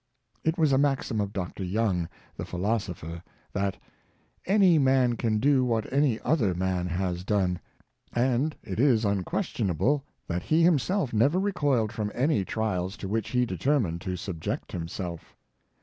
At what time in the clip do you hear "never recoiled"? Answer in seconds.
11.13-11.91